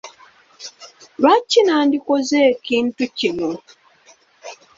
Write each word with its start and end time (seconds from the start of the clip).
Lwaki 1.19 1.59
nandikoze 1.65 2.37
ekintu 2.51 3.03
kino? 3.17 3.49